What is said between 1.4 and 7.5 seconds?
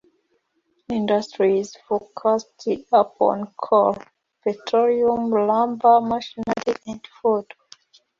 is focused upon coal, petroleum, lumber, machinery, and food.